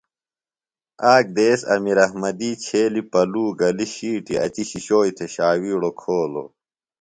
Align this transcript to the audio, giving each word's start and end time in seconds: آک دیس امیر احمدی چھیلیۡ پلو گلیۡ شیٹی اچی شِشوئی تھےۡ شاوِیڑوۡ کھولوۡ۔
آک 1.15 1.25
دیس 1.35 1.61
امیر 1.73 1.97
احمدی 2.05 2.51
چھیلیۡ 2.63 3.07
پلو 3.11 3.45
گلیۡ 3.59 3.91
شیٹی 3.95 4.35
اچی 4.45 4.63
شِشوئی 4.69 5.11
تھےۡ 5.17 5.31
شاوِیڑوۡ 5.33 5.95
کھولوۡ۔ 5.99 6.49